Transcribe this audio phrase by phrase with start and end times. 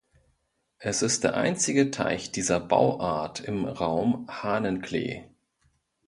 [0.79, 5.25] Es ist der einzige Teich dieser Bauart im Raum Hahnenklee.